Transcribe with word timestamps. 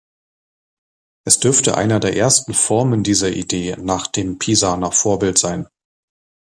Es 1.27 1.39
dürfte 1.39 1.77
eine 1.77 1.99
der 1.99 2.17
ersten 2.17 2.55
Formen 2.55 3.03
dieser 3.03 3.29
Idee 3.29 3.75
nach 3.79 4.07
dem 4.07 4.39
Pisaner 4.39 4.91
Vorbild 4.91 5.37
sein. 5.37 5.67